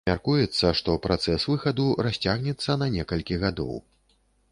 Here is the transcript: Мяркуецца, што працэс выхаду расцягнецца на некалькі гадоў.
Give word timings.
Мяркуецца, 0.09 0.69
што 0.79 0.95
працэс 1.03 1.45
выхаду 1.51 1.85
расцягнецца 2.07 2.77
на 2.83 2.89
некалькі 2.95 3.39
гадоў. 3.45 3.73